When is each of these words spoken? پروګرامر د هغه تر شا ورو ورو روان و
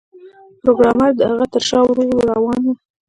پروګرامر 0.61 1.09
د 1.15 1.21
هغه 1.31 1.45
تر 1.53 1.61
شا 1.69 1.79
ورو 1.83 2.03
ورو 2.07 2.23
روان 2.31 2.59
و 2.63 2.67